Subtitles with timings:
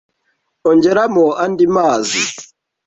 [0.69, 2.23] Ongeramo andi mazi.